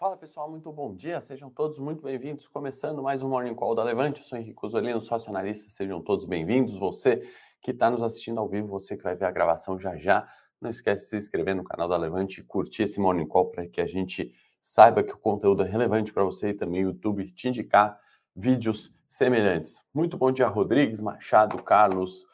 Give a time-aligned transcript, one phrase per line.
[0.00, 2.48] Fala pessoal, muito bom dia, sejam todos muito bem-vindos.
[2.48, 6.24] Começando mais um Morning Call da Levante, eu sou Henrique Osolino, sócio analista, sejam todos
[6.24, 6.78] bem-vindos.
[6.78, 7.20] Você
[7.60, 10.26] que está nos assistindo ao vivo, você que vai ver a gravação já já,
[10.58, 13.66] não esquece de se inscrever no canal da Levante e curtir esse Morning Call para
[13.66, 17.30] que a gente saiba que o conteúdo é relevante para você e também o YouTube
[17.30, 18.00] te indicar
[18.34, 19.82] vídeos semelhantes.
[19.92, 22.24] Muito bom dia, Rodrigues, Machado, Carlos,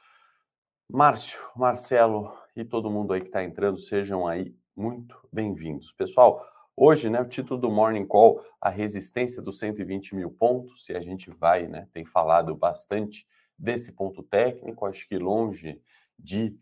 [0.88, 5.90] Márcio, Marcelo e todo mundo aí que está entrando, sejam aí muito bem-vindos.
[5.90, 6.46] Pessoal,
[6.78, 11.00] Hoje, né, o título do Morning Call, a resistência dos 120 mil pontos, e a
[11.00, 13.26] gente vai, né, tem falado bastante
[13.58, 15.80] desse ponto técnico, acho que longe
[16.18, 16.54] de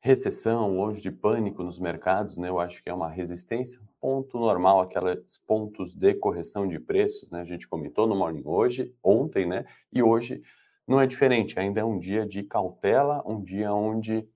[0.00, 4.80] recessão, longe de pânico nos mercados, né, eu acho que é uma resistência, ponto normal,
[4.80, 9.64] aqueles pontos de correção de preços, né, a gente comentou no Morning hoje, ontem, né,
[9.92, 10.42] e hoje
[10.84, 14.28] não é diferente, ainda é um dia de cautela, um dia onde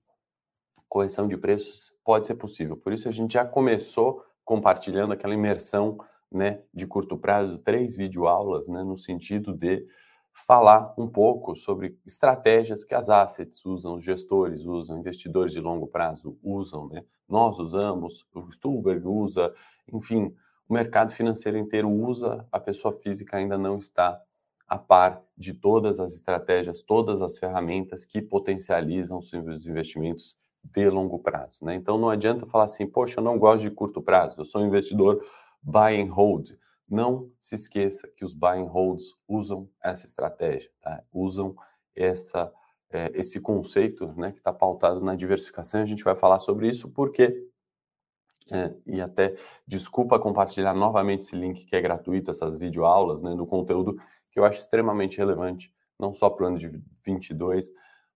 [0.87, 5.99] correção de preços pode ser possível, por isso a gente já começou compartilhando aquela imersão
[6.31, 9.85] né, de curto prazo, três videoaulas, né, no sentido de
[10.33, 15.85] falar um pouco sobre estratégias que as assets usam, os gestores usam, investidores de longo
[15.85, 17.05] prazo usam, né?
[17.27, 19.53] nós usamos, o Stuhlberg usa,
[19.93, 20.35] enfim,
[20.67, 24.19] o mercado financeiro inteiro usa, a pessoa física ainda não está
[24.67, 29.31] a par de todas as estratégias, todas as ferramentas que potencializam os
[29.67, 31.65] investimentos de longo prazo.
[31.65, 31.75] Né?
[31.75, 34.67] Então não adianta falar assim, poxa, eu não gosto de curto prazo, eu sou um
[34.67, 35.23] investidor
[35.61, 36.51] buy and hold.
[36.87, 41.03] Não se esqueça que os buy and holds usam essa estratégia, tá?
[41.13, 41.55] usam
[41.95, 42.51] essa,
[42.89, 45.81] é, esse conceito né, que está pautado na diversificação.
[45.81, 47.47] A gente vai falar sobre isso porque,
[48.51, 49.35] é, e até
[49.67, 53.95] desculpa compartilhar novamente esse link que é gratuito, essas videoaulas, né, do conteúdo
[54.31, 56.71] que eu acho extremamente relevante, não só para o ano de
[57.05, 57.71] 22,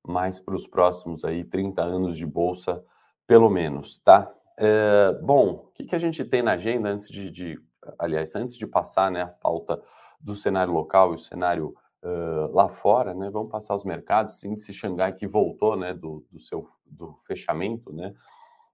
[0.08, 2.84] mais para os próximos aí 30 anos de bolsa,
[3.26, 4.32] pelo menos, tá?
[4.58, 7.60] É, bom, o que, que, a gente tem na agenda antes de, de,
[7.98, 9.82] aliás, antes de passar né, a pauta
[10.20, 13.30] do cenário local e o cenário uh, lá fora, né?
[13.30, 18.14] Vamos passar os mercados, índice Xangai que voltou, né, do, do seu do fechamento, né?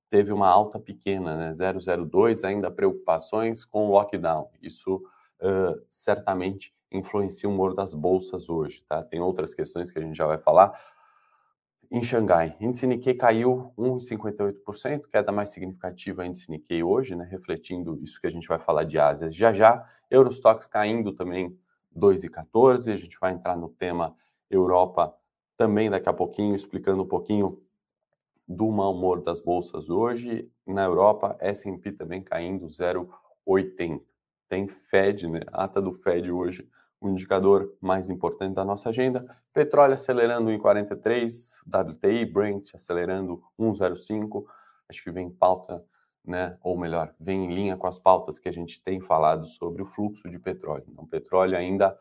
[0.09, 1.51] Teve uma alta pequena, né?
[1.53, 4.49] 002, ainda preocupações com o lockdown.
[4.61, 9.03] Isso uh, certamente influencia o humor das bolsas hoje, tá?
[9.03, 10.77] Tem outras questões que a gente já vai falar,
[11.91, 12.55] em Xangai.
[12.59, 18.29] Índice Nikkei caiu 1,58%, queda mais significativa índice Nikkei hoje, né, refletindo isso que a
[18.29, 19.83] gente vai falar de Ásia já já.
[20.09, 21.57] Eurostox caindo também
[21.95, 24.15] 2,14%, a gente vai entrar no tema
[24.49, 25.13] Europa
[25.57, 27.59] também daqui a pouquinho, explicando um pouquinho
[28.47, 30.49] do mau humor das bolsas hoje.
[30.65, 34.01] Na Europa, S&P também caindo 0,80%.
[34.47, 36.67] Tem Fed, né, ata do Fed hoje
[37.01, 39.25] o indicador mais importante da nossa agenda.
[39.53, 44.43] Petróleo acelerando em 43, WTI, Brent acelerando 1,05.
[44.89, 45.83] Acho que vem pauta,
[46.25, 46.57] né?
[46.61, 49.85] Ou melhor, vem em linha com as pautas que a gente tem falado sobre o
[49.85, 50.85] fluxo de petróleo.
[50.87, 51.97] Então, petróleo ainda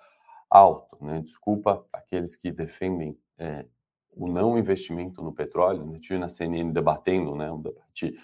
[0.50, 1.20] alto, né?
[1.20, 3.66] Desculpa aqueles que defendem é,
[4.10, 5.84] o não investimento no petróleo.
[5.84, 5.98] Né?
[6.00, 7.50] Tive na CNN debatendo, né?
[7.52, 8.18] Um debate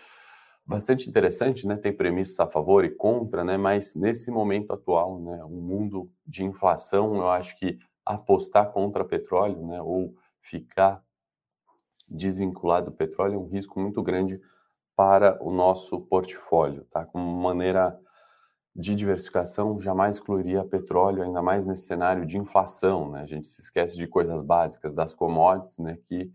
[0.67, 1.77] bastante interessante, né?
[1.77, 3.57] Tem premissas a favor e contra, né?
[3.57, 9.67] Mas nesse momento atual, né, um mundo de inflação, eu acho que apostar contra petróleo,
[9.67, 11.03] né, ou ficar
[12.09, 14.41] desvinculado do petróleo é um risco muito grande
[14.95, 17.05] para o nosso portfólio, tá?
[17.05, 17.99] Como maneira
[18.77, 23.23] de diversificação, jamais excluiria petróleo, ainda mais nesse cenário de inflação, né?
[23.23, 26.31] A gente se esquece de coisas básicas das commodities, né, que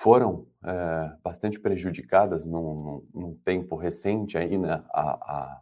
[0.00, 5.60] foram é, bastante prejudicadas num, num, tempo recente aí, né, a, a,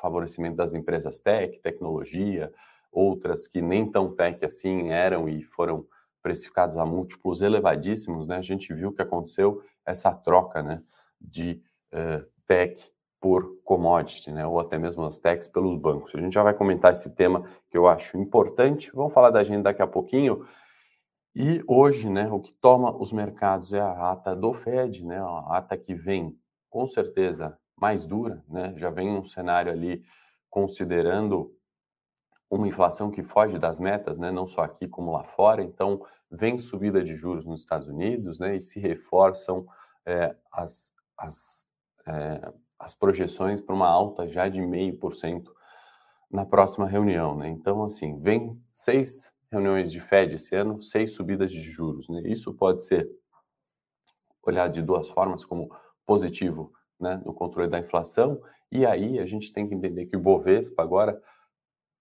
[0.00, 2.52] favorecimento das empresas tech, tecnologia,
[2.92, 5.84] outras que nem tão tech assim eram e foram
[6.22, 10.80] precificadas a múltiplos elevadíssimos, né, a gente viu que aconteceu essa troca, né,
[11.20, 11.60] de
[11.92, 12.88] uh, tech
[13.20, 16.14] por commodity, né, ou até mesmo as techs pelos bancos.
[16.14, 18.92] A gente já vai comentar esse tema que eu acho importante.
[18.94, 20.46] Vamos falar da agenda daqui a pouquinho.
[21.34, 25.56] E hoje, né, o que toma os mercados é a ata do Fed, né, a
[25.56, 26.38] ata que vem
[26.68, 30.02] com certeza mais dura, né, já vem um cenário ali
[30.50, 31.50] considerando
[32.50, 36.58] uma inflação que foge das metas, né, não só aqui como lá fora, então vem
[36.58, 39.66] subida de juros nos Estados Unidos, né, e se reforçam
[40.04, 41.64] é, as, as,
[42.06, 45.54] é, as projeções para uma alta já de meio por cento
[46.30, 51.52] na próxima reunião, né, então assim, vem seis reuniões de Fed esse ano, seis subidas
[51.52, 52.08] de juros.
[52.08, 52.22] Né?
[52.24, 53.08] Isso pode ser
[54.42, 55.70] olhado de duas formas, como
[56.06, 58.40] positivo né, no controle da inflação,
[58.70, 61.20] e aí a gente tem que entender que o Bovespa agora,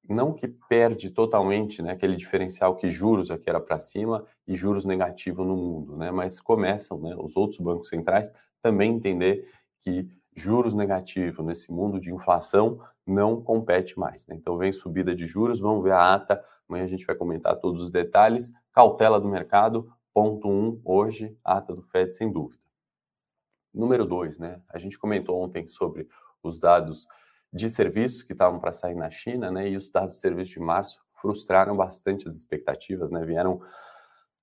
[0.08, 4.86] não que perde totalmente né, aquele diferencial que juros aqui era para cima e juros
[4.86, 8.32] negativo no mundo, né, mas começam né, os outros bancos centrais
[8.62, 9.48] também entender
[9.82, 10.08] que
[10.42, 14.26] juros negativo nesse mundo de inflação não compete mais.
[14.28, 14.36] Né?
[14.36, 17.82] Então vem subida de juros, vamos ver a ata, amanhã a gente vai comentar todos
[17.82, 18.52] os detalhes.
[18.74, 22.62] Cautela do mercado, ponto 1, um, hoje, ata do Fed sem dúvida.
[23.74, 24.62] Número 2, né?
[24.70, 26.08] A gente comentou ontem sobre
[26.44, 27.08] os dados
[27.54, 29.70] de serviços que estavam para sair na China, né?
[29.70, 33.24] E os dados de serviços de março frustraram bastante as expectativas, né?
[33.24, 33.62] Vieram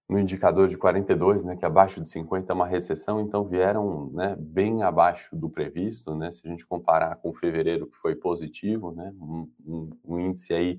[0.08, 4.34] no indicador de 42, né, que abaixo de 50 é uma recessão, então vieram né,
[4.38, 9.12] bem abaixo do previsto, né, se a gente comparar com fevereiro, que foi positivo, né,
[9.20, 10.78] um, um, um índice aí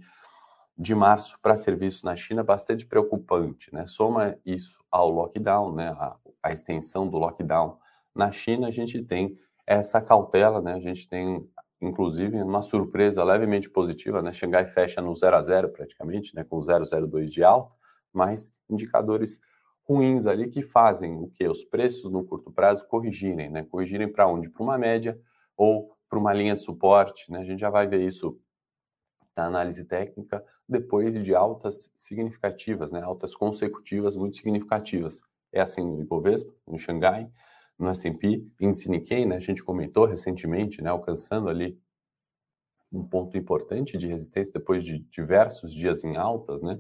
[0.75, 6.15] de março para serviços na China bastante preocupante, né, soma isso ao lockdown, né, a,
[6.41, 7.77] a extensão do lockdown
[8.15, 9.37] na China, a gente tem
[9.67, 11.47] essa cautela, né, a gente tem
[11.81, 16.59] inclusive uma surpresa levemente positiva, né, Xangai fecha no 0 a 0 praticamente, né, com
[16.59, 17.78] 0,02 de alta,
[18.13, 19.39] mas indicadores
[19.87, 23.63] ruins ali que fazem o que os preços no curto prazo corrigirem, né?
[23.63, 24.49] Corrigirem para onde?
[24.49, 25.19] Para uma média
[25.57, 27.39] ou para uma linha de suporte, né?
[27.39, 28.39] A gente já vai ver isso
[29.35, 33.01] na análise técnica depois de altas significativas, né?
[33.01, 35.21] Altas consecutivas muito significativas.
[35.51, 37.29] É assim no Ibovespa, no Xangai,
[37.77, 39.37] no S&P, índice Nikkei, né?
[39.37, 40.89] A gente comentou recentemente, né?
[40.89, 41.79] Alcançando ali
[42.91, 46.79] um ponto importante de resistência depois de diversos dias em altas, né?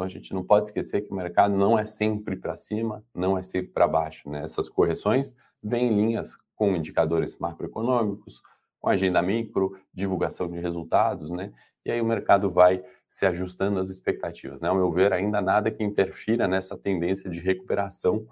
[0.00, 3.36] Então a gente não pode esquecer que o mercado não é sempre para cima, não
[3.36, 4.30] é sempre para baixo.
[4.30, 4.42] Né?
[4.42, 8.40] Essas correções vêm em linhas com indicadores macroeconômicos,
[8.80, 11.52] com agenda micro, divulgação de resultados, né?
[11.84, 14.62] E aí o mercado vai se ajustando às expectativas.
[14.62, 14.70] Né?
[14.70, 18.26] Ao meu ver, ainda nada que interfira nessa tendência de recuperação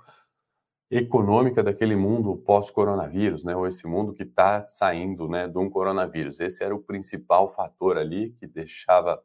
[0.91, 3.55] econômica daquele mundo pós-coronavírus, né?
[3.55, 6.41] Ou esse mundo que está saindo, né, de um coronavírus.
[6.41, 9.23] Esse era o principal fator ali que deixava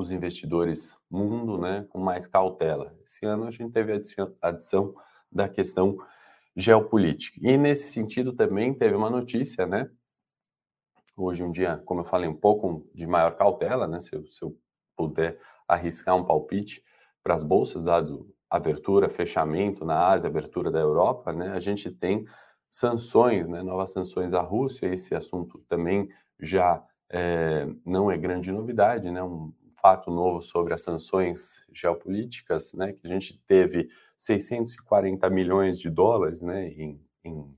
[0.00, 2.94] os investidores mundo, né, com mais cautela.
[3.04, 4.94] Esse ano a gente teve a adição
[5.30, 5.96] da questão
[6.56, 7.38] geopolítica.
[7.42, 9.90] E nesse sentido também teve uma notícia, né?
[11.18, 14.00] Hoje um dia, como eu falei, um pouco de maior cautela, né?
[14.00, 14.56] Se eu, se eu
[14.96, 15.38] puder
[15.68, 16.82] arriscar um palpite
[17.22, 21.52] para as bolsas, dado abertura, fechamento na Ásia, abertura da Europa, né?
[21.52, 22.26] A gente tem
[22.68, 23.62] sanções, né?
[23.62, 24.86] Novas sanções à Rússia.
[24.86, 26.08] Esse assunto também
[26.38, 29.22] já é, não é grande novidade, né?
[29.22, 35.88] Um, fato novo sobre as sanções geopolíticas, né, que a gente teve 640 milhões de
[35.88, 37.56] dólares né, em, em,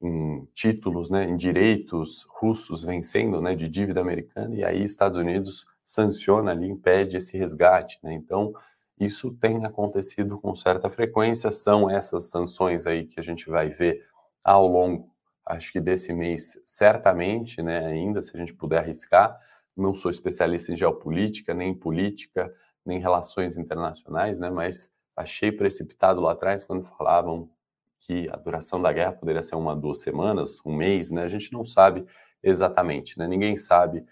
[0.00, 5.66] em títulos, né, em direitos russos vencendo né, de dívida americana, e aí Estados Unidos
[5.84, 7.98] sanciona ali, impede esse resgate.
[8.02, 8.52] Né, então,
[8.98, 14.04] isso tem acontecido com certa frequência, são essas sanções aí que a gente vai ver
[14.42, 15.10] ao longo,
[15.44, 19.38] acho que desse mês, certamente, né, ainda, se a gente puder arriscar,
[19.76, 22.52] não sou especialista em geopolítica, nem em política,
[22.84, 24.48] nem em relações internacionais, né?
[24.48, 27.50] Mas achei precipitado lá atrás quando falavam
[27.98, 31.22] que a duração da guerra poderia ser uma, duas semanas, um mês, né?
[31.24, 32.06] A gente não sabe
[32.42, 33.26] exatamente, né?
[33.26, 34.04] Ninguém sabe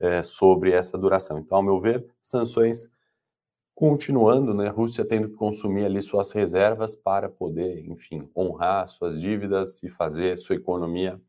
[0.00, 1.38] é, sobre essa duração.
[1.38, 2.88] Então, ao meu ver, sanções
[3.74, 4.68] continuando, né?
[4.68, 10.38] Rússia tendo que consumir ali suas reservas para poder, enfim, honrar suas dívidas e fazer
[10.38, 11.20] sua economia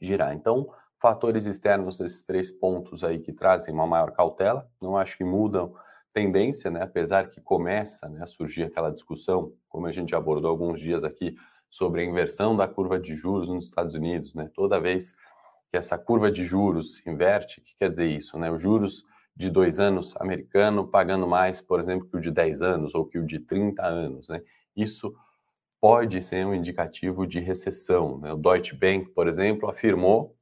[0.00, 0.34] girar.
[0.34, 0.68] Então,
[1.02, 5.74] fatores externos, esses três pontos aí que trazem uma maior cautela, não acho que mudam
[6.12, 6.80] tendência, né?
[6.80, 11.34] apesar que começa né, a surgir aquela discussão, como a gente abordou alguns dias aqui,
[11.68, 14.32] sobre a inversão da curva de juros nos Estados Unidos.
[14.32, 14.48] Né?
[14.54, 15.12] Toda vez
[15.68, 18.38] que essa curva de juros se inverte, o que quer dizer isso?
[18.38, 18.48] Né?
[18.48, 19.02] Os juros
[19.34, 23.18] de dois anos americano pagando mais, por exemplo, que o de 10 anos ou que
[23.18, 24.28] o de 30 anos.
[24.28, 24.40] Né?
[24.76, 25.12] Isso
[25.80, 28.18] pode ser um indicativo de recessão.
[28.18, 28.32] Né?
[28.32, 30.36] O Deutsche Bank, por exemplo, afirmou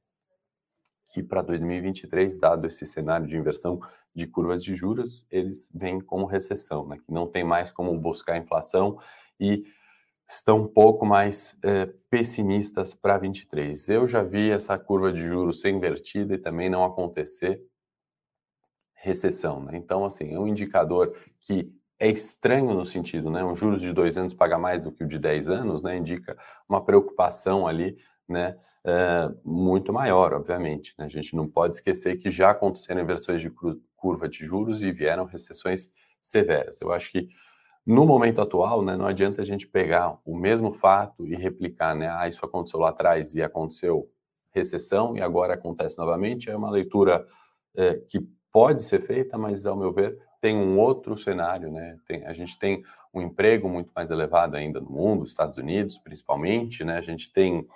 [1.12, 3.80] que para 2023, dado esse cenário de inversão
[4.14, 6.98] de curvas de juros, eles vêm como recessão, né?
[6.98, 8.98] que não tem mais como buscar inflação
[9.38, 9.64] e
[10.28, 13.88] estão um pouco mais é, pessimistas para 23.
[13.88, 17.60] Eu já vi essa curva de juros ser invertida e também não acontecer
[18.94, 19.62] recessão.
[19.62, 19.76] Né?
[19.76, 23.44] Então, assim, é um indicador que é estranho no sentido, né?
[23.44, 25.98] Um juros de dois anos paga mais do que o de 10 anos, né?
[25.98, 26.34] Indica
[26.66, 27.98] uma preocupação ali
[28.30, 30.94] né, é, muito maior, obviamente.
[30.98, 31.06] Né?
[31.06, 33.50] A gente não pode esquecer que já aconteceram inversões de
[33.96, 35.90] curva de juros e vieram recessões
[36.22, 36.80] severas.
[36.80, 37.28] Eu acho que
[37.86, 42.08] no momento atual, né, não adianta a gente pegar o mesmo fato e replicar, né?
[42.10, 44.08] Ah, isso aconteceu lá atrás e aconteceu
[44.50, 46.50] recessão e agora acontece novamente.
[46.50, 47.26] É uma leitura
[47.74, 48.20] é, que
[48.52, 51.98] pode ser feita, mas ao meu ver tem um outro cenário, né?
[52.06, 52.82] Tem, a gente tem
[53.12, 56.96] um emprego muito mais elevado ainda no mundo, Estados Unidos principalmente, né?
[56.96, 57.66] A gente tem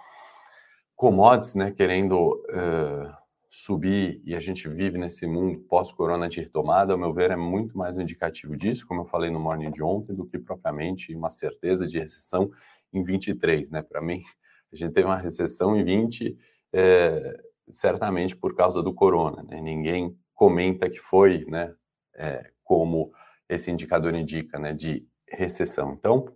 [0.96, 3.12] commodities, né, querendo uh,
[3.48, 7.78] subir e a gente vive nesse mundo pós-corona de retomada, ao meu ver, é muito
[7.78, 11.30] mais um indicativo disso, como eu falei no morning de ontem, do que propriamente uma
[11.30, 12.50] certeza de recessão
[12.92, 13.82] em 23, né?
[13.82, 14.22] Para mim,
[14.72, 16.36] a gente teve uma recessão em 20,
[16.72, 19.42] é, certamente por causa do corona.
[19.44, 19.60] Né?
[19.60, 21.72] Ninguém comenta que foi, né,
[22.16, 23.12] é, como
[23.48, 25.92] esse indicador indica, né, de recessão.
[25.92, 26.26] Então,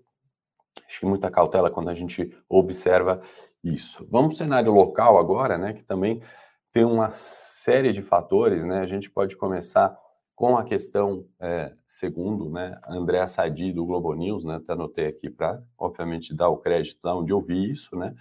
[0.86, 3.20] acho que muita cautela quando a gente observa
[3.75, 4.06] isso.
[4.10, 6.22] Vamos para o cenário local agora, né, que também
[6.72, 8.80] tem uma série de fatores, né?
[8.80, 9.98] A gente pode começar
[10.37, 15.28] com a questão, é, segundo, né, André Sadi do Globo News, né, até anotei aqui
[15.28, 18.14] para, obviamente, dar o crédito de onde eu vi isso, né,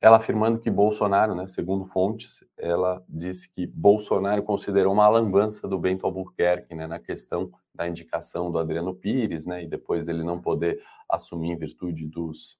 [0.00, 5.78] ela afirmando que Bolsonaro, né, segundo fontes, ela disse que Bolsonaro considerou uma lambança do
[5.78, 10.40] Bento Albuquerque, né, na questão da indicação do Adriano Pires, né, e depois ele não
[10.40, 12.58] poder assumir em virtude dos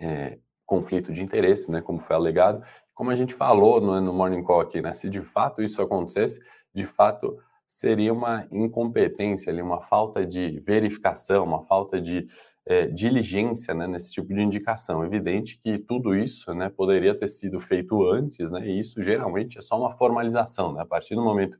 [0.00, 2.62] é, conflitos de interesse, né, como foi alegado.
[2.94, 6.40] Como a gente falou no, no Morning Call aqui, né, se de fato isso acontecesse,
[6.74, 12.26] de fato seria uma incompetência ali, uma falta de verificação, uma falta de
[12.66, 15.02] é, diligência né, nesse tipo de indicação.
[15.04, 19.62] Evidente que tudo isso né, poderia ter sido feito antes, né, e isso geralmente é
[19.62, 20.74] só uma formalização.
[20.74, 20.82] Né?
[20.82, 21.58] A partir do momento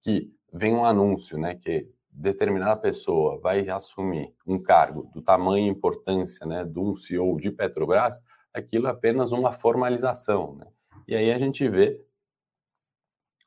[0.00, 5.70] que vem um anúncio né, que determinada pessoa vai assumir um cargo do tamanho e
[5.70, 8.20] importância né, de um CEO de Petrobras,
[8.56, 10.56] aquilo é apenas uma formalização.
[10.56, 10.66] Né?
[11.06, 12.02] E aí a gente vê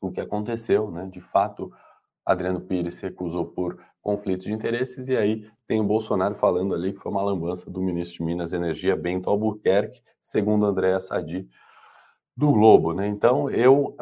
[0.01, 1.09] o que aconteceu, né?
[1.11, 1.71] De fato,
[2.25, 6.93] Adriano Pires se recusou por conflitos de interesses, e aí tem o Bolsonaro falando ali
[6.93, 11.49] que foi uma lambança do ministro de Minas e Energia, Bento Albuquerque, segundo Andréa Sadi,
[12.35, 13.07] do Globo, né?
[13.07, 13.95] Então, eu,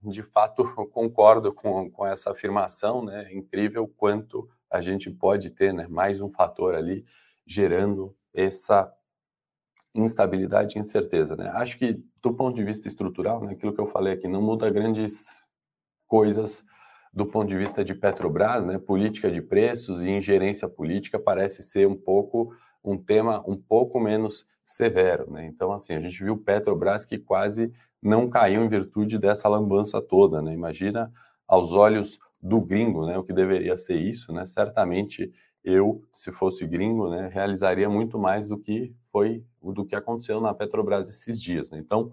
[0.00, 3.24] de fato, concordo com, com essa afirmação, né?
[3.28, 5.88] É incrível quanto a gente pode ter, né?
[5.88, 7.04] Mais um fator ali
[7.44, 8.92] gerando essa
[10.00, 11.50] instabilidade e incerteza, né?
[11.54, 13.52] Acho que, do ponto de vista estrutural, né?
[13.52, 15.44] Aquilo que eu falei aqui, não muda grandes
[16.06, 16.64] coisas
[17.16, 21.88] do ponto de vista de Petrobras, né, política de preços e ingerência política parece ser
[21.88, 25.46] um pouco um tema um pouco menos severo, né?
[25.46, 27.72] Então assim, a gente viu Petrobras que quase
[28.02, 30.52] não caiu em virtude dessa lambança toda, né?
[30.52, 31.10] Imagina
[31.48, 34.44] aos olhos do gringo, né, o que deveria ser isso, né?
[34.44, 35.32] Certamente
[35.64, 40.52] eu, se fosse gringo, né, realizaria muito mais do que foi do que aconteceu na
[40.52, 41.78] Petrobras esses dias, né?
[41.78, 42.12] Então,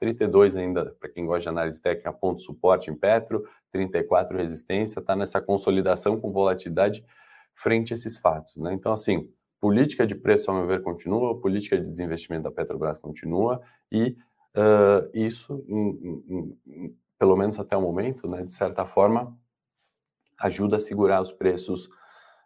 [0.00, 5.14] 32 ainda, para quem gosta de análise técnica, ponto suporte em Petro, 34 resistência, está
[5.14, 7.04] nessa consolidação com volatilidade
[7.54, 8.56] frente a esses fatos.
[8.56, 8.72] Né?
[8.72, 9.30] Então, assim,
[9.60, 13.60] política de preço, ao meu ver, continua, política de desinvestimento da Petrobras continua,
[13.92, 14.16] e
[14.56, 19.38] uh, isso, em, em, em, pelo menos até o momento, né, de certa forma,
[20.40, 21.88] ajuda a segurar os preços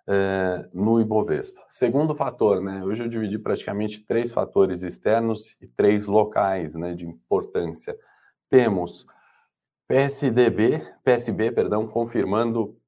[0.07, 1.65] é, no Ibovespa.
[1.69, 2.85] Segundo fator, né?
[2.85, 7.97] Hoje eu dividi praticamente três fatores externos e três locais, né, de importância.
[8.51, 9.07] Temos
[9.89, 12.79] PSDB, PSB, perdão, confirmando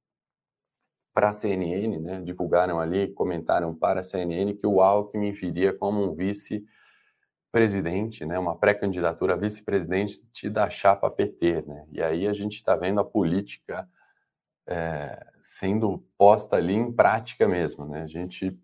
[1.15, 6.05] para a CNN, né, divulgaram ali, comentaram para a CNN que o Alckmin viria como
[6.05, 10.21] um vice-presidente, né, uma pré-candidatura a vice-presidente
[10.51, 13.89] da chapa PT, né, e aí a gente está vendo a política
[14.67, 18.03] é, sendo posta ali em prática mesmo, né?
[18.03, 18.59] A gente,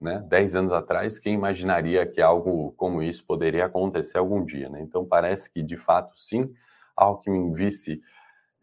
[0.00, 4.80] né, dez anos atrás, quem imaginaria que algo como isso poderia acontecer algum dia, né?
[4.82, 6.52] Então parece que, de fato, sim,
[6.96, 8.00] Alckmin vice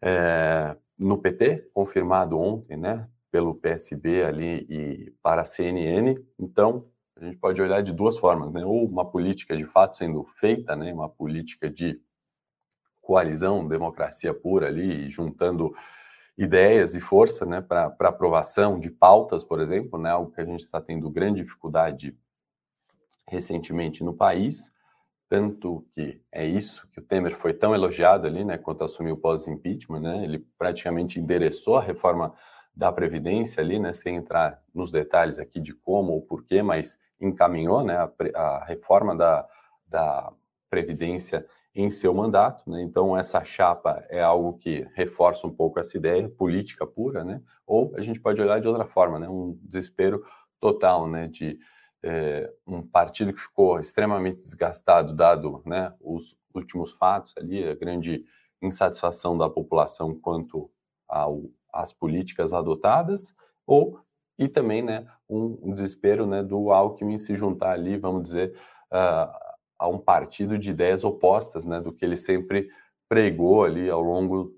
[0.00, 6.16] é, no PT, confirmado ontem, né, pelo PSB ali e para a CNN.
[6.38, 8.64] Então, a gente pode olhar de duas formas, né?
[8.64, 12.00] Ou uma política de fato sendo feita, né, uma política de
[13.00, 15.74] coalizão, democracia pura ali, juntando
[16.36, 20.60] ideias e força né, para aprovação de pautas, por exemplo, né, algo que a gente
[20.60, 22.16] está tendo grande dificuldade
[23.28, 24.70] recentemente no país,
[25.28, 30.00] tanto que é isso que o Temer foi tão elogiado ali, né, quando assumiu pós-impeachment,
[30.00, 32.32] né, ele praticamente endereçou a reforma
[32.74, 37.82] da Previdência ali, né, sem entrar nos detalhes aqui de como ou porquê, mas encaminhou,
[37.82, 39.48] né, a, a reforma da,
[39.88, 40.32] da
[40.68, 42.80] Previdência em seu mandato, né?
[42.80, 47.42] Então essa chapa é algo que reforça um pouco essa ideia política pura, né?
[47.66, 49.28] Ou a gente pode olhar de outra forma, né?
[49.28, 50.24] Um desespero
[50.58, 51.28] total, né?
[51.28, 51.58] De
[52.02, 55.92] é, um partido que ficou extremamente desgastado dado, né?
[56.00, 58.24] Os últimos fatos ali, a grande
[58.62, 60.70] insatisfação da população quanto
[61.06, 63.34] ao, às políticas adotadas,
[63.66, 64.00] ou
[64.38, 65.06] e também, né?
[65.28, 66.42] Um, um desespero, né?
[66.42, 68.56] Do Alckmin se juntar ali, vamos dizer
[68.90, 69.45] uh,
[69.78, 72.68] a um partido de ideias opostas, né, do que ele sempre
[73.08, 74.54] pregou ali ao longo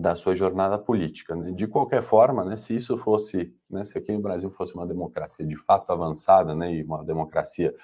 [0.00, 1.34] da sua jornada política.
[1.34, 1.52] Né?
[1.52, 5.46] De qualquer forma, né, se isso fosse, né, se aqui no Brasil fosse uma democracia
[5.46, 7.74] de fato avançada, né, e uma democracia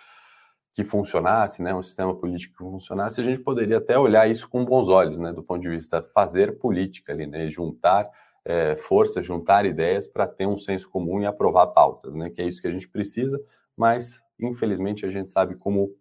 [0.72, 4.64] que funcionasse, né, um sistema político que funcionasse, a gente poderia até olhar isso com
[4.64, 8.10] bons olhos, né, do ponto de vista fazer política ali, né, juntar
[8.44, 12.46] é, forças, juntar ideias para ter um senso comum e aprovar pautas, né, que é
[12.46, 13.42] isso que a gente precisa,
[13.76, 15.94] mas infelizmente a gente sabe como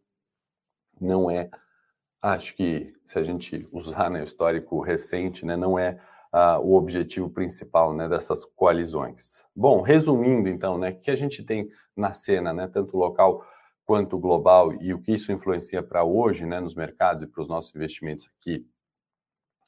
[1.00, 1.50] não é,
[2.22, 6.00] acho que se a gente usar né, o histórico recente, né, não é
[6.34, 9.46] uh, o objetivo principal né, dessas coalizões.
[9.56, 13.46] Bom, resumindo então, né, o que a gente tem na cena, né, tanto local
[13.86, 17.48] quanto global, e o que isso influencia para hoje né, nos mercados e para os
[17.48, 18.68] nossos investimentos aqui,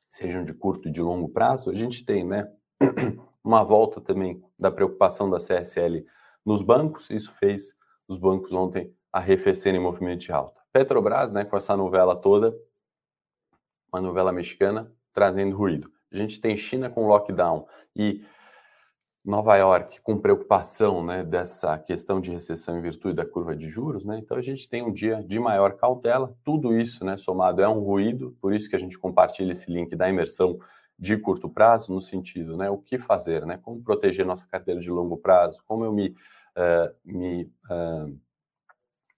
[0.07, 2.51] sejam de curto e de longo prazo, a gente tem né,
[3.43, 6.03] uma volta também da preocupação da CSL
[6.45, 7.75] nos bancos, isso fez
[8.07, 10.61] os bancos ontem arrefecerem em movimento de alta.
[10.77, 12.55] Petrobras, né, com essa novela toda,
[13.91, 15.91] uma novela mexicana, trazendo ruído.
[16.13, 17.65] A gente tem China com lockdown
[17.95, 18.23] e
[19.25, 24.05] Nova York com preocupação né, dessa questão de recessão em virtude da curva de juros,
[24.05, 24.19] né?
[24.19, 26.37] Então a gente tem um dia de maior cautela.
[26.43, 29.95] Tudo isso, né, somado é um ruído, por isso que a gente compartilha esse link
[29.95, 30.59] da imersão
[30.99, 33.57] de curto prazo, no sentido, né, o que fazer, né?
[33.63, 35.57] Como proteger nossa carteira de longo prazo?
[35.65, 36.09] Como eu me,
[36.55, 38.26] uh, me uh,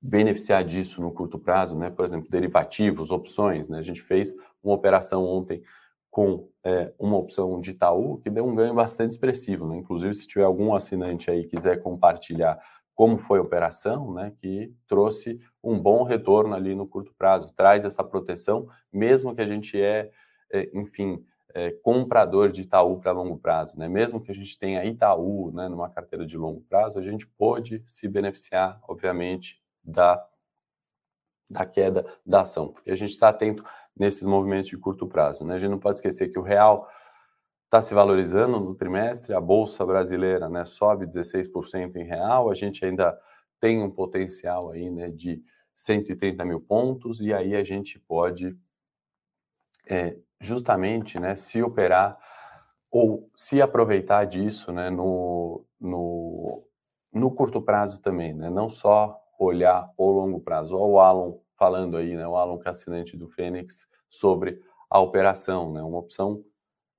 [0.02, 1.90] beneficiar disso no curto prazo, né?
[1.90, 3.80] Por exemplo, derivativos, opções, né?
[3.80, 5.62] A gente fez uma operação ontem
[6.10, 9.68] com é, uma opção de Itaú que deu um ganho bastante expressivo.
[9.68, 9.78] Né?
[9.78, 12.60] Inclusive, se tiver algum assinante aí quiser compartilhar
[12.96, 17.86] como foi a operação, né, que trouxe um bom retorno ali no curto prazo, traz
[17.86, 20.12] essa proteção, mesmo que a gente é,
[20.52, 23.88] é enfim, é, comprador de Itaú para longo prazo, né?
[23.88, 27.82] Mesmo que a gente tenha Itaú, né, numa carteira de longo prazo, a gente pode
[27.86, 30.26] se beneficiar, obviamente, da
[31.50, 33.64] da queda da ação, porque a gente está atento
[33.98, 35.44] nesses movimentos de curto prazo.
[35.44, 35.56] Né?
[35.56, 36.88] A gente não pode esquecer que o real
[37.66, 42.84] está se valorizando no trimestre, a bolsa brasileira né, sobe 16% em real, a gente
[42.86, 43.18] ainda
[43.60, 45.44] tem um potencial aí né, de
[45.76, 48.58] 130 mil pontos, e aí a gente pode
[49.88, 52.18] é, justamente né, se operar
[52.92, 56.64] ou se aproveitar disso né, no, no,
[57.14, 58.50] no curto prazo também, né?
[58.50, 60.76] não só olhar o longo prazo.
[60.76, 65.72] Olha o Alan falando aí, né, o Alan que é do Fênix, sobre a operação.
[65.72, 65.82] Né?
[65.82, 66.44] Uma opção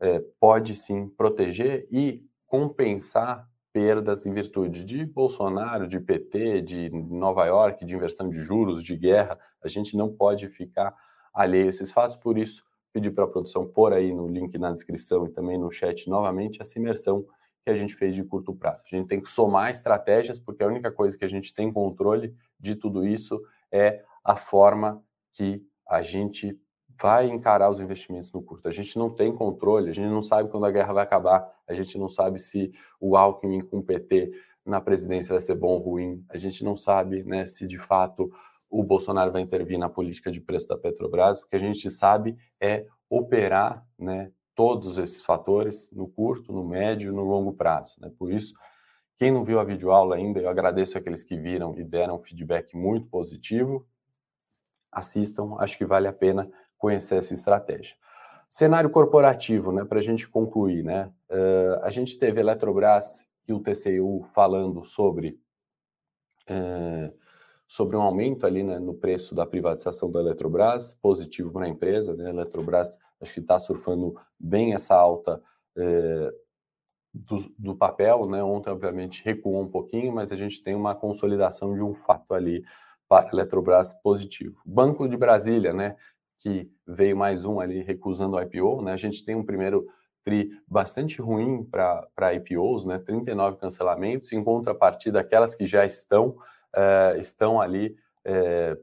[0.00, 7.44] é, pode sim proteger e compensar perdas em virtude de Bolsonaro, de PT, de Nova
[7.46, 9.38] York, de inversão de juros, de guerra.
[9.62, 10.94] A gente não pode ficar
[11.32, 14.72] alheio a esses fatos, por isso pedir para a produção pôr aí no link na
[14.72, 17.24] descrição e também no chat novamente essa imersão
[17.70, 18.82] a gente fez de curto prazo.
[18.84, 22.34] A gente tem que somar estratégias, porque a única coisa que a gente tem controle
[22.58, 23.40] de tudo isso
[23.72, 25.02] é a forma
[25.32, 26.58] que a gente
[27.00, 28.68] vai encarar os investimentos no curto.
[28.68, 31.72] A gente não tem controle, a gente não sabe quando a guerra vai acabar, a
[31.72, 34.32] gente não sabe se o Alckmin com o PT
[34.66, 38.30] na presidência vai ser bom ou ruim, a gente não sabe né, se de fato
[38.68, 42.36] o Bolsonaro vai intervir na política de preço da Petrobras, o que a gente sabe
[42.60, 44.30] é operar né,
[44.60, 47.98] todos esses fatores no curto, no médio e no longo prazo.
[47.98, 48.12] Né?
[48.18, 48.52] Por isso,
[49.16, 53.06] quem não viu a videoaula ainda, eu agradeço aqueles que viram e deram feedback muito
[53.06, 53.88] positivo.
[54.92, 56.46] Assistam, acho que vale a pena
[56.76, 57.96] conhecer essa estratégia.
[58.50, 63.60] Cenário corporativo, né, para a gente concluir, né, uh, a gente teve Eletrobras e o
[63.60, 65.40] TCU falando sobre
[66.50, 67.18] uh,
[67.66, 72.14] sobre um aumento ali né, no preço da privatização da Eletrobras, positivo para a empresa.
[72.14, 72.26] Né?
[72.26, 75.42] A Eletrobras acho que está surfando bem essa alta
[75.76, 76.32] é,
[77.12, 78.26] do, do, papel.
[78.26, 78.42] Né?
[78.42, 82.64] Ontem, obviamente, recuou um pouquinho, mas a gente tem uma consolidação de um fato ali
[83.08, 84.60] para a Eletrobras positivo.
[84.64, 85.96] Banco de Brasília, né,
[86.38, 88.82] que veio mais um ali recusando o IPO.
[88.82, 88.92] Né?
[88.92, 89.86] A gente tem um primeiro
[90.22, 92.98] tri bastante ruim para IPOs, né?
[92.98, 96.36] 39 cancelamentos, em contrapartida, aquelas que já estão
[96.76, 98.76] uh, estão ali, é,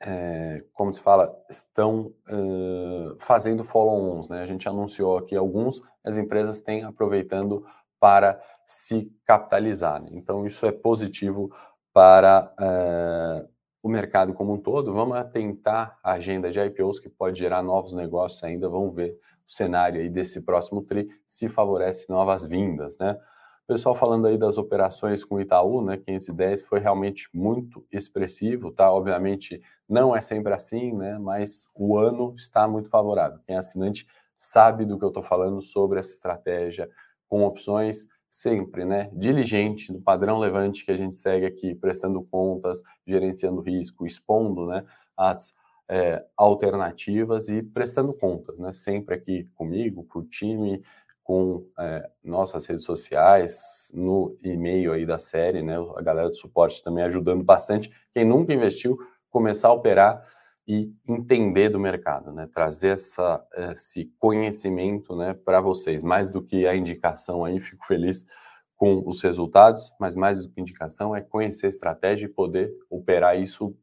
[0.00, 4.28] é, como se fala, estão uh, fazendo follow-ons.
[4.28, 4.42] Né?
[4.42, 7.64] A gente anunciou aqui alguns, as empresas têm aproveitando
[7.98, 10.00] para se capitalizar.
[10.00, 10.10] Né?
[10.12, 11.50] Então, isso é positivo
[11.92, 13.48] para uh,
[13.82, 14.92] o mercado como um todo.
[14.92, 18.68] Vamos atentar a agenda de IPOs que pode gerar novos negócios ainda.
[18.68, 23.18] Vamos ver o cenário aí desse próximo TRI se favorece novas vindas, né?
[23.68, 28.90] pessoal falando aí das operações com o Itaú, né, 510, foi realmente muito expressivo, tá?
[28.90, 33.38] Obviamente não é sempre assim, né, mas o ano está muito favorável.
[33.46, 36.88] Quem é assinante sabe do que eu estou falando sobre essa estratégia
[37.28, 42.82] com opções sempre, né, diligente, no padrão levante que a gente segue aqui, prestando contas,
[43.06, 44.84] gerenciando risco, expondo, né,
[45.16, 45.54] as
[45.88, 50.82] é, alternativas e prestando contas, né, sempre aqui comigo, com o time,
[51.28, 55.76] com é, nossas redes sociais, no e-mail aí da série, né?
[55.94, 57.90] A galera do suporte também ajudando bastante.
[58.12, 58.96] Quem nunca investiu,
[59.30, 60.24] começar a operar
[60.66, 62.46] e entender do mercado, né?
[62.52, 66.02] Trazer essa, esse conhecimento, né, para vocês.
[66.02, 68.26] Mais do que a indicação aí, fico feliz
[68.76, 73.38] com os resultados, mas mais do que indicação é conhecer a estratégia e poder operar
[73.40, 73.74] isso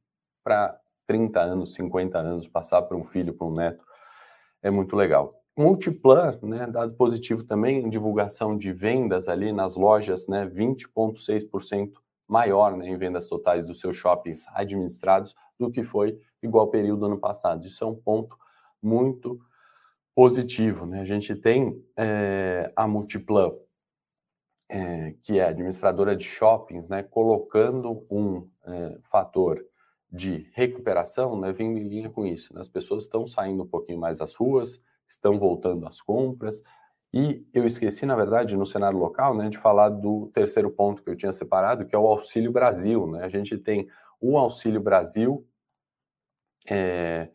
[0.44, 3.84] para 30 anos, 50 anos, passar para um filho, para um neto,
[4.62, 5.42] é muito legal.
[5.58, 11.94] Multiplan, né, dado positivo também divulgação de vendas ali nas lojas, né, 20,6%
[12.28, 17.06] maior né, em vendas totais dos seus shoppings administrados do que foi igual período do
[17.08, 17.66] ano passado.
[17.66, 18.38] Isso é um ponto
[18.82, 19.40] muito
[20.14, 20.86] positivo.
[20.86, 21.02] Né?
[21.02, 23.52] A gente tem é, a Multiplan,
[24.70, 29.64] é, que é administradora de shoppings, né, colocando um é, fator
[30.12, 32.54] de recuperação, né, vindo em linha com isso.
[32.54, 32.62] Né?
[32.62, 36.64] As pessoas estão saindo um pouquinho mais às ruas, estão voltando às compras,
[37.18, 41.10] e eu esqueci, na verdade, no cenário local, né, de falar do terceiro ponto que
[41.10, 43.08] eu tinha separado, que é o Auxílio Brasil.
[43.08, 43.24] Né?
[43.24, 43.88] A gente tem
[44.20, 45.48] o Auxílio Brasil,
[46.70, 47.30] é,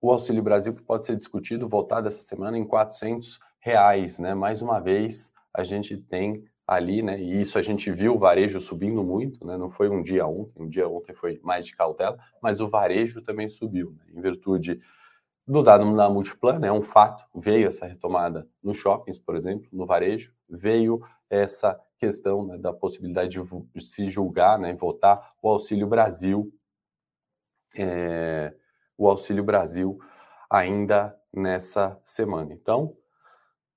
[0.00, 4.18] o Auxílio Brasil que pode ser discutido, votado essa semana em 400 reais.
[4.18, 4.34] Né?
[4.34, 7.20] Mais uma vez, a gente tem ali, né?
[7.20, 9.56] E isso a gente viu o varejo subindo muito, né?
[9.56, 13.20] Não foi um dia ontem, um dia ontem foi mais de cautela, mas o varejo
[13.20, 14.04] também subiu, né?
[14.14, 14.80] em virtude
[15.46, 16.72] do dado da Multiplan, é né?
[16.72, 22.58] um fato, veio essa retomada nos shoppings, por exemplo, no varejo, veio essa questão né,
[22.58, 23.40] da possibilidade
[23.74, 26.52] de se julgar, né, votar o Auxílio Brasil,
[27.76, 28.54] é,
[28.98, 29.98] o Auxílio Brasil
[30.50, 32.52] ainda nessa semana.
[32.52, 32.96] Então,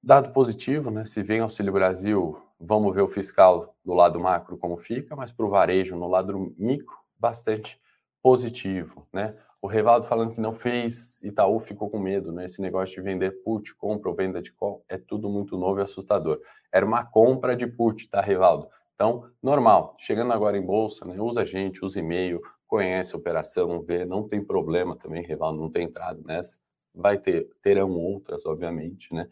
[0.03, 4.77] dado positivo, né, se vem Auxílio Brasil Vamos ver o fiscal do lado macro como
[4.77, 7.79] fica, mas para o varejo, no lado micro, bastante
[8.21, 9.35] positivo, né?
[9.65, 12.45] O Revaldo falando que não fez, Itaú ficou com medo, né?
[12.45, 15.81] Esse negócio de vender put, compra ou venda de call, é tudo muito novo e
[15.81, 16.39] assustador.
[16.71, 18.69] Era uma compra de put, tá, Revaldo?
[18.93, 19.95] Então, normal.
[19.97, 21.19] Chegando agora em bolsa, né?
[21.19, 25.71] Usa a gente, usa e-mail, conhece a operação, vê, não tem problema também, Revaldo, não
[25.71, 26.59] tem entrado nessa.
[26.93, 29.27] Vai ter, terão outras, obviamente, né?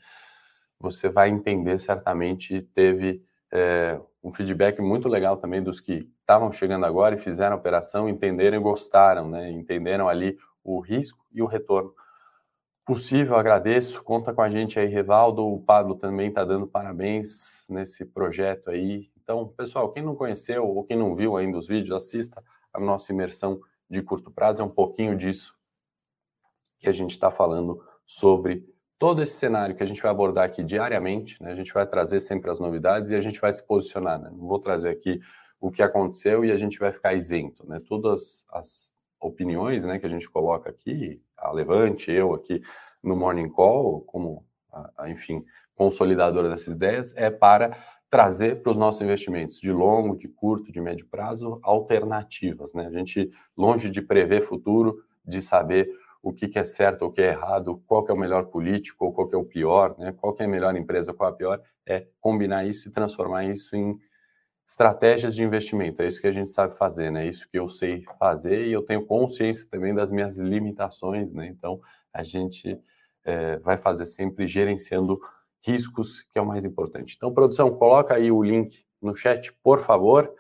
[0.80, 2.60] você vai entender certamente.
[2.74, 7.60] Teve é, um feedback muito legal também dos que estavam chegando agora e fizeram a
[7.60, 9.52] operação, entenderam e gostaram, né?
[9.52, 11.94] Entenderam ali o risco e o retorno
[12.86, 13.36] possível.
[13.36, 14.02] Agradeço.
[14.04, 15.46] Conta com a gente aí, Revaldo.
[15.46, 19.10] O Pablo também está dando parabéns nesse projeto aí.
[19.22, 22.42] Então, pessoal, quem não conheceu ou quem não viu ainda os vídeos, assista
[22.74, 23.60] a nossa imersão
[23.90, 24.62] de curto prazo.
[24.62, 25.54] É um pouquinho disso
[26.80, 28.66] que a gente está falando sobre
[29.04, 32.22] todo esse cenário que a gente vai abordar aqui diariamente, né, a gente vai trazer
[32.22, 34.18] sempre as novidades e a gente vai se posicionar.
[34.18, 34.30] Né?
[34.32, 35.20] Não vou trazer aqui
[35.60, 37.68] o que aconteceu e a gente vai ficar isento.
[37.68, 37.80] Né?
[37.86, 42.62] Todas as opiniões né, que a gente coloca aqui, a Levante, eu aqui
[43.04, 45.44] no Morning Call, como, a, a, enfim,
[45.76, 47.76] consolidadora dessas ideias, é para
[48.10, 52.72] trazer para os nossos investimentos de longo, de curto, de médio prazo, alternativas.
[52.72, 52.88] Né?
[52.88, 55.90] A gente, longe de prever futuro, de saber
[56.24, 58.46] o que, que é certo ou o que é errado, qual que é o melhor
[58.46, 60.14] político ou qual que é o pior, né?
[60.14, 63.44] qual que é a melhor empresa, qual é a pior, é combinar isso e transformar
[63.44, 64.00] isso em
[64.66, 66.02] estratégias de investimento.
[66.02, 67.26] É isso que a gente sabe fazer, né?
[67.26, 71.48] É isso que eu sei fazer e eu tenho consciência também das minhas limitações, né?
[71.48, 71.82] Então,
[72.14, 72.80] a gente
[73.26, 75.20] é, vai fazer sempre gerenciando
[75.62, 77.16] riscos, que é o mais importante.
[77.18, 80.34] Então, produção, coloca aí o link no chat, por favor.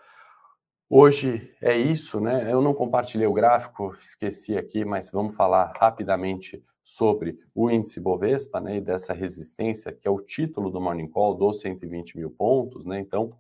[0.95, 2.53] Hoje é isso, né?
[2.53, 8.62] Eu não compartilhei o gráfico, esqueci aqui, mas vamos falar rapidamente sobre o índice Bovespa,
[8.62, 8.77] né?
[8.77, 12.99] E dessa resistência, que é o título do Morning Call, dos 120 mil pontos, né?
[12.99, 13.36] Então,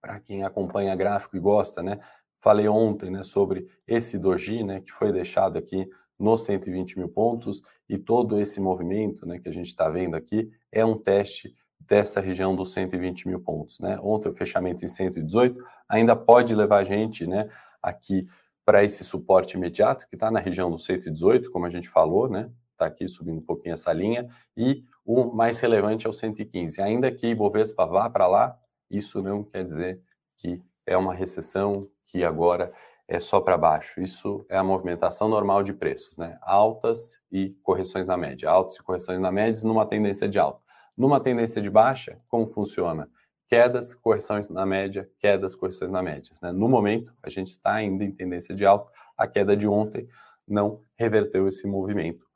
[0.00, 2.00] para quem acompanha gráfico e gosta, né?
[2.40, 5.86] Falei ontem, né, sobre esse doji, né, que foi deixado aqui
[6.18, 10.50] nos 120 mil pontos e todo esse movimento, né, que a gente está vendo aqui
[10.72, 13.78] é um teste dessa região dos 120 mil pontos.
[13.78, 13.98] Né?
[14.02, 17.48] Ontem o fechamento em 118 ainda pode levar a gente né,
[17.82, 18.26] aqui
[18.64, 22.50] para esse suporte imediato, que está na região dos 118, como a gente falou, né?
[22.72, 26.82] Está aqui subindo um pouquinho essa linha, e o mais relevante é o 115.
[26.82, 28.58] Ainda que Ibovespa vá para lá,
[28.90, 30.02] isso não quer dizer
[30.36, 32.72] que é uma recessão que agora
[33.08, 34.00] é só para baixo.
[34.00, 36.36] Isso é a movimentação normal de preços, né?
[36.42, 40.60] Altas e correções na média, altas e correções na média numa tendência de alta.
[40.96, 43.08] Numa tendência de baixa, como funciona?
[43.48, 46.32] Quedas, correções na média, quedas, correções na média.
[46.42, 46.50] Né?
[46.52, 48.90] No momento, a gente está ainda em tendência de alta.
[49.16, 50.08] A queda de ontem
[50.46, 52.26] não reverteu esse movimento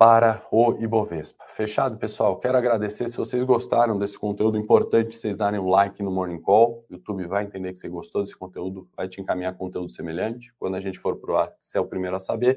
[0.00, 1.44] para o Ibovespa.
[1.48, 2.38] Fechado, pessoal?
[2.38, 3.06] Quero agradecer.
[3.10, 6.86] Se vocês gostaram desse conteúdo, importante vocês darem um like no Morning Call.
[6.88, 10.54] O YouTube vai entender que você gostou desse conteúdo, vai te encaminhar conteúdo semelhante.
[10.58, 12.56] Quando a gente for para o ar, você é o primeiro a saber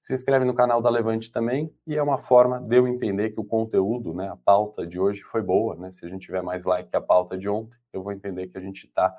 [0.00, 3.40] se inscreve no canal da Levante também, e é uma forma de eu entender que
[3.40, 5.92] o conteúdo, né, a pauta de hoje foi boa, né?
[5.92, 8.56] Se a gente tiver mais like que a pauta de ontem, eu vou entender que
[8.56, 9.14] a gente está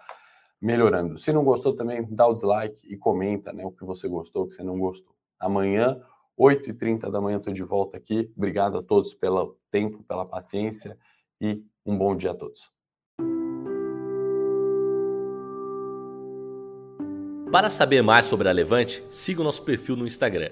[0.61, 1.17] melhorando.
[1.17, 4.47] Se não gostou também, dá o dislike e comenta né, o que você gostou, o
[4.47, 5.15] que você não gostou.
[5.39, 5.99] Amanhã,
[6.39, 8.31] 8h30 da manhã, estou de volta aqui.
[8.37, 10.97] Obrigado a todos pelo tempo, pela paciência
[11.39, 12.71] e um bom dia a todos.
[17.51, 20.51] Para saber mais sobre a Levante, siga o nosso perfil no Instagram,